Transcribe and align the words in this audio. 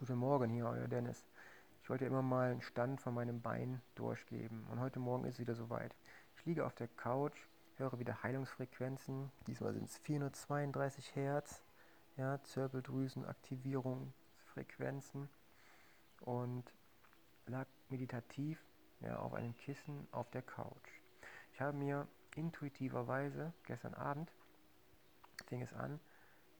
Guten 0.00 0.16
Morgen, 0.16 0.48
hier 0.48 0.64
euer 0.64 0.88
Dennis. 0.88 1.28
Ich 1.82 1.90
wollte 1.90 2.06
immer 2.06 2.22
mal 2.22 2.52
einen 2.52 2.62
Stand 2.62 3.02
von 3.02 3.12
meinem 3.12 3.42
Bein 3.42 3.82
durchgeben 3.96 4.66
und 4.70 4.80
heute 4.80 4.98
Morgen 4.98 5.26
ist 5.26 5.34
es 5.34 5.40
wieder 5.40 5.54
soweit. 5.54 5.94
Ich 6.38 6.46
liege 6.46 6.64
auf 6.64 6.74
der 6.74 6.88
Couch, 6.88 7.38
höre 7.76 7.98
wieder 7.98 8.22
Heilungsfrequenzen. 8.22 9.30
Diesmal 9.46 9.74
sind 9.74 9.90
es 9.90 9.98
432 9.98 11.14
Hertz, 11.14 11.62
ja, 12.16 12.42
Zirbeldrüsenaktivierungsfrequenzen 12.44 15.28
und 16.22 16.64
lag 17.44 17.66
meditativ 17.90 18.58
ja, 19.00 19.18
auf 19.18 19.34
einem 19.34 19.54
Kissen 19.58 20.08
auf 20.12 20.30
der 20.30 20.40
Couch. 20.40 21.02
Ich 21.52 21.60
habe 21.60 21.76
mir 21.76 22.08
intuitiverweise 22.36 23.52
gestern 23.66 23.92
Abend 23.92 24.32
fing 25.44 25.60
es 25.60 25.74
an, 25.74 26.00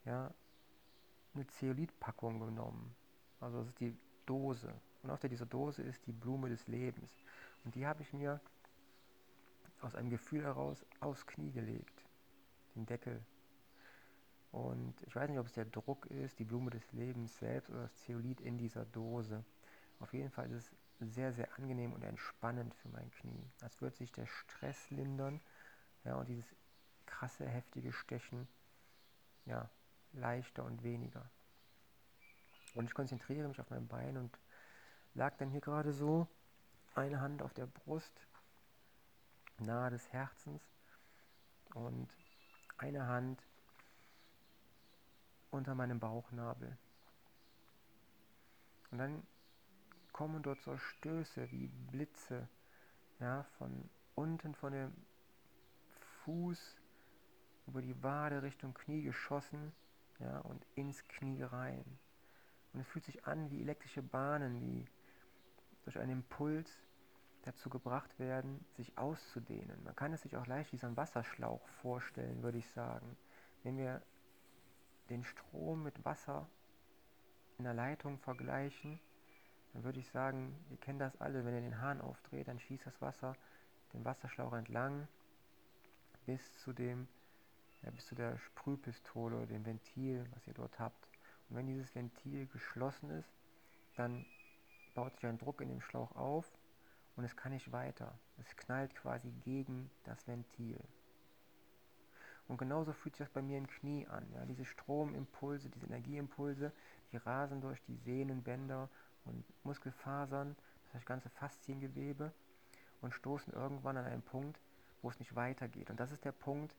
ja, 0.04 0.30
eine 1.32 1.46
Zeolitpackung 1.46 2.38
genommen. 2.38 2.94
Also 3.40 3.58
das 3.58 3.68
ist 3.68 3.80
die 3.80 3.96
Dose. 4.26 4.72
Und 5.02 5.10
auf 5.10 5.20
dieser 5.20 5.46
Dose 5.46 5.82
ist 5.82 6.06
die 6.06 6.12
Blume 6.12 6.48
des 6.48 6.66
Lebens. 6.68 7.10
Und 7.64 7.74
die 7.74 7.86
habe 7.86 8.02
ich 8.02 8.12
mir 8.12 8.40
aus 9.80 9.94
einem 9.94 10.10
Gefühl 10.10 10.44
heraus 10.44 10.84
aufs 11.00 11.26
Knie 11.26 11.50
gelegt. 11.50 12.04
Den 12.74 12.86
Deckel. 12.86 13.24
Und 14.52 14.94
ich 15.06 15.14
weiß 15.14 15.28
nicht, 15.30 15.38
ob 15.38 15.46
es 15.46 15.52
der 15.52 15.64
Druck 15.64 16.06
ist, 16.06 16.38
die 16.38 16.44
Blume 16.44 16.70
des 16.70 16.92
Lebens 16.92 17.38
selbst 17.38 17.70
oder 17.70 17.82
das 17.82 17.94
Zeolit 18.04 18.40
in 18.40 18.58
dieser 18.58 18.84
Dose. 18.84 19.44
Auf 20.00 20.12
jeden 20.12 20.30
Fall 20.30 20.50
ist 20.50 20.72
es 20.98 21.14
sehr, 21.14 21.32
sehr 21.32 21.48
angenehm 21.58 21.92
und 21.92 22.02
entspannend 22.02 22.74
für 22.74 22.88
mein 22.88 23.10
Knie. 23.12 23.50
Als 23.62 23.80
würde 23.80 23.96
sich 23.96 24.12
der 24.12 24.26
Stress 24.26 24.90
lindern 24.90 25.40
ja, 26.04 26.16
und 26.16 26.28
dieses 26.28 26.54
krasse, 27.06 27.46
heftige 27.46 27.92
Stechen 27.92 28.48
ja, 29.46 29.70
leichter 30.12 30.64
und 30.64 30.82
weniger. 30.82 31.30
Und 32.74 32.86
ich 32.86 32.94
konzentriere 32.94 33.48
mich 33.48 33.60
auf 33.60 33.70
mein 33.70 33.88
Bein 33.88 34.16
und 34.16 34.38
lag 35.14 35.36
dann 35.36 35.50
hier 35.50 35.60
gerade 35.60 35.92
so, 35.92 36.28
eine 36.94 37.20
Hand 37.20 37.42
auf 37.42 37.54
der 37.54 37.66
Brust, 37.66 38.12
nahe 39.58 39.90
des 39.90 40.12
Herzens 40.12 40.62
und 41.74 42.08
eine 42.78 43.06
Hand 43.06 43.42
unter 45.50 45.74
meinem 45.74 46.00
Bauchnabel. 46.00 46.76
Und 48.90 48.98
dann 48.98 49.22
kommen 50.12 50.42
dort 50.42 50.60
so 50.62 50.76
Stöße 50.76 51.50
wie 51.50 51.68
Blitze, 51.68 52.48
ja, 53.20 53.44
von 53.58 53.88
unten 54.14 54.54
von 54.54 54.72
dem 54.72 54.92
Fuß 56.24 56.76
über 57.66 57.82
die 57.82 58.02
Wade 58.02 58.42
Richtung 58.42 58.74
Knie 58.74 59.02
geschossen, 59.02 59.72
ja, 60.18 60.38
und 60.40 60.66
ins 60.74 61.06
Knie 61.08 61.42
rein. 61.42 61.98
Und 62.72 62.80
es 62.80 62.88
fühlt 62.88 63.04
sich 63.04 63.26
an 63.26 63.50
wie 63.50 63.62
elektrische 63.62 64.02
Bahnen, 64.02 64.60
die 64.60 64.86
durch 65.84 65.98
einen 65.98 66.12
Impuls 66.12 66.70
dazu 67.42 67.70
gebracht 67.70 68.18
werden, 68.18 68.64
sich 68.76 68.96
auszudehnen. 68.98 69.82
Man 69.82 69.96
kann 69.96 70.12
es 70.12 70.22
sich 70.22 70.36
auch 70.36 70.46
leicht 70.46 70.72
wie 70.72 70.76
so 70.76 70.86
ein 70.86 70.96
Wasserschlauch 70.96 71.66
vorstellen, 71.82 72.42
würde 72.42 72.58
ich 72.58 72.68
sagen. 72.70 73.16
Wenn 73.62 73.78
wir 73.78 74.02
den 75.08 75.24
Strom 75.24 75.82
mit 75.82 76.04
Wasser 76.04 76.48
in 77.58 77.64
der 77.64 77.74
Leitung 77.74 78.18
vergleichen, 78.18 79.00
dann 79.72 79.84
würde 79.84 80.00
ich 80.00 80.10
sagen, 80.10 80.56
ihr 80.70 80.76
kennt 80.78 81.00
das 81.00 81.20
alle, 81.20 81.44
wenn 81.44 81.54
ihr 81.54 81.60
den 81.60 81.80
Hahn 81.80 82.00
aufdreht, 82.00 82.48
dann 82.48 82.58
schießt 82.58 82.86
das 82.86 83.00
Wasser 83.00 83.36
den 83.92 84.04
Wasserschlauch 84.04 84.52
entlang 84.52 85.08
bis 86.26 86.58
zu 86.60 86.72
dem, 86.72 87.08
ja, 87.82 87.90
bis 87.90 88.06
zu 88.06 88.14
der 88.14 88.38
Sprühpistole 88.38 89.36
oder 89.36 89.46
dem 89.46 89.64
Ventil, 89.64 90.26
was 90.34 90.46
ihr 90.46 90.54
dort 90.54 90.78
habt. 90.78 91.09
Und 91.50 91.56
wenn 91.56 91.66
dieses 91.66 91.94
Ventil 91.94 92.46
geschlossen 92.46 93.10
ist, 93.10 93.30
dann 93.96 94.24
baut 94.94 95.14
sich 95.16 95.26
ein 95.26 95.38
Druck 95.38 95.60
in 95.60 95.68
dem 95.68 95.80
Schlauch 95.80 96.14
auf 96.16 96.50
und 97.16 97.24
es 97.24 97.36
kann 97.36 97.52
nicht 97.52 97.72
weiter. 97.72 98.16
Es 98.38 98.56
knallt 98.56 98.94
quasi 98.94 99.30
gegen 99.44 99.90
das 100.04 100.26
Ventil. 100.26 100.78
Und 102.48 102.56
genauso 102.56 102.92
fühlt 102.92 103.14
sich 103.14 103.26
das 103.26 103.32
bei 103.32 103.42
mir 103.42 103.58
im 103.58 103.66
Knie 103.66 104.06
an. 104.08 104.26
Ja? 104.34 104.44
Diese 104.44 104.64
Stromimpulse, 104.64 105.68
diese 105.70 105.86
Energieimpulse, 105.86 106.72
die 107.12 107.16
rasen 107.16 107.60
durch 107.60 107.80
die 107.82 107.96
Sehnen, 107.96 108.42
Bänder 108.42 108.88
und 109.24 109.44
Muskelfasern, 109.64 110.56
das 110.92 111.04
ganze 111.04 111.30
Fasziengewebe 111.30 112.32
und 113.00 113.14
stoßen 113.14 113.52
irgendwann 113.52 113.96
an 113.96 114.04
einen 114.04 114.22
Punkt, 114.22 114.60
wo 115.02 115.10
es 115.10 115.18
nicht 115.18 115.34
weitergeht. 115.34 115.90
Und 115.90 116.00
das 116.00 116.10
ist 116.10 116.24
der 116.24 116.32
Punkt, 116.32 116.74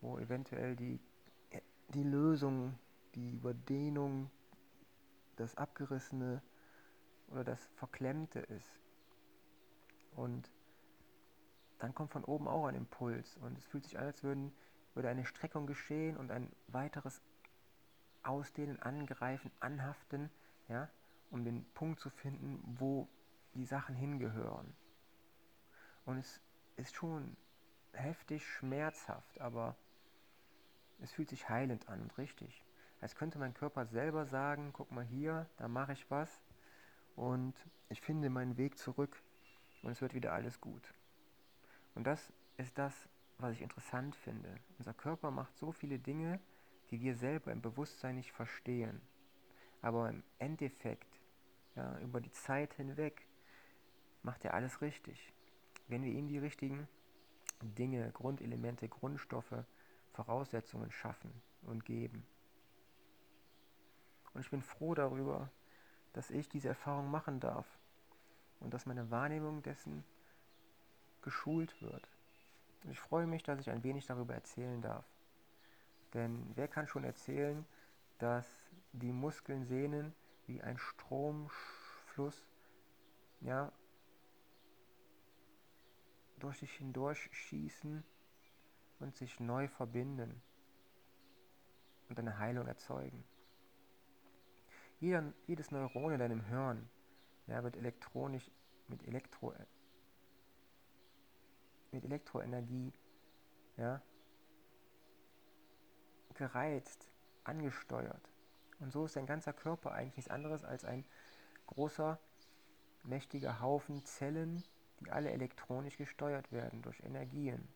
wo 0.00 0.18
eventuell 0.18 0.76
die, 0.76 1.00
die 1.88 2.02
Lösung 2.02 2.78
die 3.14 3.30
Überdehnung, 3.30 4.30
das 5.36 5.56
Abgerissene 5.56 6.42
oder 7.28 7.44
das 7.44 7.64
Verklemmte 7.76 8.40
ist. 8.40 8.80
Und 10.14 10.50
dann 11.78 11.94
kommt 11.94 12.12
von 12.12 12.24
oben 12.24 12.48
auch 12.48 12.66
ein 12.66 12.74
Impuls 12.74 13.36
und 13.38 13.58
es 13.58 13.64
fühlt 13.66 13.84
sich 13.84 13.98
an, 13.98 14.06
als 14.06 14.22
würden, 14.22 14.52
würde 14.94 15.08
eine 15.08 15.26
Streckung 15.26 15.66
geschehen 15.66 16.16
und 16.16 16.30
ein 16.30 16.50
weiteres 16.68 17.20
Ausdehnen, 18.22 18.80
Angreifen, 18.80 19.50
Anhaften, 19.60 20.30
ja, 20.68 20.88
um 21.30 21.44
den 21.44 21.64
Punkt 21.74 22.00
zu 22.00 22.10
finden, 22.10 22.62
wo 22.78 23.08
die 23.54 23.66
Sachen 23.66 23.94
hingehören. 23.94 24.74
Und 26.06 26.18
es 26.18 26.40
ist 26.76 26.94
schon 26.94 27.36
heftig 27.92 28.46
schmerzhaft, 28.46 29.40
aber 29.40 29.76
es 31.00 31.12
fühlt 31.12 31.28
sich 31.28 31.48
heilend 31.48 31.88
an 31.88 32.02
und 32.02 32.18
richtig 32.18 32.64
als 33.04 33.14
könnte 33.14 33.38
mein 33.38 33.52
Körper 33.52 33.84
selber 33.84 34.24
sagen, 34.24 34.70
guck 34.72 34.90
mal 34.90 35.04
hier, 35.04 35.46
da 35.58 35.68
mache 35.68 35.92
ich 35.92 36.10
was 36.10 36.40
und 37.16 37.52
ich 37.90 38.00
finde 38.00 38.30
meinen 38.30 38.56
Weg 38.56 38.78
zurück 38.78 39.22
und 39.82 39.90
es 39.90 40.00
wird 40.00 40.14
wieder 40.14 40.32
alles 40.32 40.58
gut. 40.58 40.94
Und 41.94 42.06
das 42.06 42.32
ist 42.56 42.78
das, 42.78 42.94
was 43.36 43.52
ich 43.52 43.60
interessant 43.60 44.16
finde. 44.16 44.58
Unser 44.78 44.94
Körper 44.94 45.30
macht 45.30 45.54
so 45.58 45.70
viele 45.70 45.98
Dinge, 45.98 46.40
die 46.90 46.98
wir 47.02 47.14
selber 47.14 47.52
im 47.52 47.60
Bewusstsein 47.60 48.14
nicht 48.14 48.32
verstehen. 48.32 49.02
Aber 49.82 50.08
im 50.08 50.22
Endeffekt, 50.38 51.20
ja, 51.74 51.98
über 51.98 52.22
die 52.22 52.32
Zeit 52.32 52.72
hinweg, 52.72 53.28
macht 54.22 54.46
er 54.46 54.54
alles 54.54 54.80
richtig. 54.80 55.34
Wenn 55.88 56.04
wir 56.04 56.12
ihm 56.12 56.26
die 56.26 56.38
richtigen 56.38 56.88
Dinge, 57.60 58.10
Grundelemente, 58.12 58.88
Grundstoffe, 58.88 59.66
Voraussetzungen 60.14 60.90
schaffen 60.90 61.42
und 61.66 61.84
geben. 61.84 62.26
Und 64.34 64.40
ich 64.40 64.50
bin 64.50 64.62
froh 64.62 64.94
darüber, 64.94 65.48
dass 66.12 66.30
ich 66.30 66.48
diese 66.48 66.68
Erfahrung 66.68 67.10
machen 67.10 67.40
darf 67.40 67.66
und 68.60 68.74
dass 68.74 68.86
meine 68.86 69.10
Wahrnehmung 69.10 69.62
dessen 69.62 70.04
geschult 71.22 71.80
wird. 71.80 72.06
Und 72.82 72.90
ich 72.90 73.00
freue 73.00 73.26
mich, 73.26 73.42
dass 73.42 73.60
ich 73.60 73.70
ein 73.70 73.82
wenig 73.82 74.06
darüber 74.06 74.34
erzählen 74.34 74.82
darf. 74.82 75.04
Denn 76.12 76.52
wer 76.54 76.68
kann 76.68 76.86
schon 76.86 77.04
erzählen, 77.04 77.64
dass 78.18 78.46
die 78.92 79.12
Muskeln, 79.12 79.64
Sehnen 79.64 80.14
wie 80.46 80.60
ein 80.62 80.78
Stromfluss 80.78 82.46
ja, 83.40 83.72
durch 86.38 86.58
sich 86.58 86.72
hindurch 86.72 87.30
schießen 87.32 88.04
und 89.00 89.16
sich 89.16 89.40
neu 89.40 89.68
verbinden 89.68 90.42
und 92.08 92.18
eine 92.18 92.38
Heilung 92.38 92.66
erzeugen. 92.66 93.24
Jeder, 95.04 95.34
jedes 95.46 95.70
Neuron 95.70 96.14
in 96.14 96.18
deinem 96.18 96.40
Hirn 96.46 96.88
ja, 97.46 97.62
wird 97.62 97.76
elektronisch 97.76 98.50
mit, 98.88 99.06
Elektro, 99.06 99.52
mit 101.92 102.06
Elektroenergie 102.06 102.90
ja, 103.76 104.00
gereizt, 106.32 107.06
angesteuert. 107.44 108.30
Und 108.78 108.92
so 108.92 109.04
ist 109.04 109.16
dein 109.16 109.26
ganzer 109.26 109.52
Körper 109.52 109.92
eigentlich 109.92 110.16
nichts 110.16 110.30
anderes 110.30 110.64
als 110.64 110.86
ein 110.86 111.04
großer, 111.66 112.18
mächtiger 113.02 113.60
Haufen 113.60 114.06
Zellen, 114.06 114.64
die 115.00 115.10
alle 115.10 115.32
elektronisch 115.32 115.98
gesteuert 115.98 116.50
werden 116.50 116.80
durch 116.80 117.00
Energien. 117.00 117.68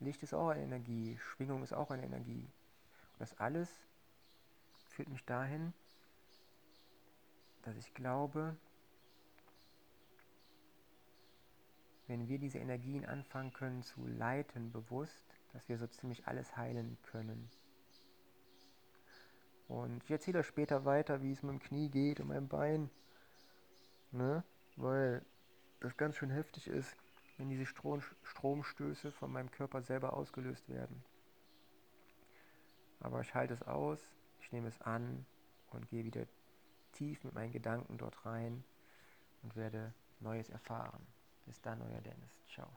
Licht 0.00 0.22
ist 0.22 0.32
auch 0.32 0.48
eine 0.48 0.62
Energie, 0.62 1.18
Schwingung 1.18 1.62
ist 1.62 1.74
auch 1.74 1.90
eine 1.90 2.06
Energie. 2.06 2.50
Und 3.12 3.20
das 3.20 3.38
alles 3.38 3.68
führt 4.92 5.08
mich 5.08 5.24
dahin, 5.24 5.72
dass 7.62 7.76
ich 7.76 7.92
glaube, 7.94 8.56
wenn 12.06 12.28
wir 12.28 12.38
diese 12.38 12.58
Energien 12.58 13.04
anfangen 13.04 13.52
können 13.52 13.82
zu 13.82 14.06
leiten, 14.06 14.72
bewusst, 14.72 15.24
dass 15.52 15.68
wir 15.68 15.78
so 15.78 15.86
ziemlich 15.86 16.26
alles 16.26 16.56
heilen 16.56 16.98
können. 17.02 17.48
Und 19.68 20.04
ich 20.04 20.10
erzähle 20.10 20.40
euch 20.40 20.46
später 20.46 20.84
weiter, 20.84 21.22
wie 21.22 21.32
es 21.32 21.42
mit 21.42 21.52
dem 21.52 21.60
Knie 21.60 21.88
geht 21.88 22.20
und 22.20 22.28
meinem 22.28 22.48
Bein. 22.48 22.90
Ne? 24.10 24.44
Weil 24.76 25.24
das 25.80 25.96
ganz 25.96 26.16
schön 26.16 26.30
heftig 26.30 26.68
ist, 26.68 26.94
wenn 27.38 27.48
diese 27.48 27.64
Strom 27.64 28.02
Stromstöße 28.24 29.12
von 29.12 29.32
meinem 29.32 29.50
Körper 29.50 29.80
selber 29.80 30.12
ausgelöst 30.12 30.68
werden. 30.68 31.02
Aber 33.00 33.20
ich 33.22 33.34
halte 33.34 33.54
es 33.54 33.62
aus, 33.62 34.12
ich 34.52 34.54
nehme 34.54 34.68
es 34.68 34.82
an 34.82 35.24
und 35.70 35.88
gehe 35.88 36.04
wieder 36.04 36.26
tief 36.92 37.24
mit 37.24 37.32
meinen 37.32 37.52
Gedanken 37.52 37.96
dort 37.96 38.26
rein 38.26 38.62
und 39.42 39.56
werde 39.56 39.94
Neues 40.20 40.50
erfahren. 40.50 41.06
Bis 41.46 41.58
dann, 41.62 41.80
euer 41.80 42.02
Dennis. 42.02 42.44
Ciao. 42.46 42.68